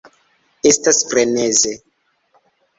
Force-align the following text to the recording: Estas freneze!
Estas 0.69 0.99
freneze! 1.11 1.77